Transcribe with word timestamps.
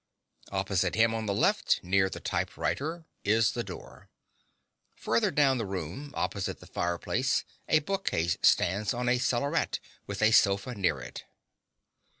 Opposite 0.51 0.95
him 0.95 1.13
on 1.13 1.27
the 1.27 1.33
left, 1.35 1.79
near 1.83 2.09
the 2.09 2.19
typewriter, 2.19 3.05
is 3.23 3.51
the 3.51 3.63
door. 3.63 4.09
Further 4.95 5.29
down 5.29 5.59
the 5.59 5.65
room, 5.67 6.11
opposite 6.15 6.59
the 6.59 6.65
fireplace, 6.65 7.43
a 7.69 7.81
bookcase 7.81 8.35
stands 8.41 8.95
on 8.95 9.07
a 9.07 9.19
cellaret, 9.19 9.79
with 10.07 10.23
a 10.23 10.31
sofa 10.31 10.73
near 10.73 10.99
it. 11.01 11.25